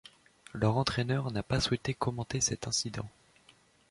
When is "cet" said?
2.41-2.67